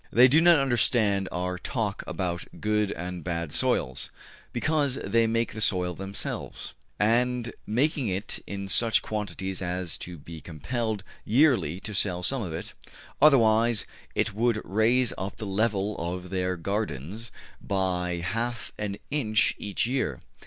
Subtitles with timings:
[0.11, 4.09] They do not understand our talk about good and bad soils,
[4.51, 10.41] because they make the soil themselves, and make it in such quantities as to be
[10.41, 12.73] compelled yearly to sell some of it;
[13.21, 13.85] otherwise
[14.15, 17.31] it would raise up the level of their gardens
[17.61, 20.19] by half an inch every year.